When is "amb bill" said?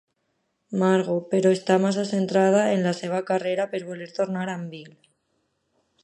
4.55-4.89